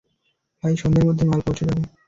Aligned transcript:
ভাই, 0.63 0.73
সন্ধ্যার 0.81 1.07
মধ্যে 1.07 1.23
মাল 1.25 1.39
পৌঁছে 1.45 1.63
যাবে। 1.67 1.83